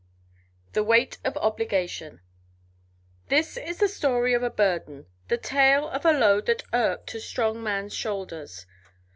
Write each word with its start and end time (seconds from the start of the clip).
The 0.73 0.81
Weight 0.83 1.19
of 1.23 1.37
Obligation 1.37 2.21
By 3.29 3.35
Rex 3.35 3.53
Beach 3.53 3.55
THIS 3.63 3.69
is 3.69 3.77
the 3.77 3.87
story 3.87 4.33
of 4.33 4.41
a 4.41 4.49
burden, 4.49 5.05
the 5.27 5.37
tale 5.37 5.87
of 5.89 6.07
a 6.07 6.11
load 6.11 6.47
that 6.47 6.63
irked 6.73 7.13
a 7.13 7.19
strong 7.19 7.61
man's 7.61 7.93
shoulders. 7.93 8.65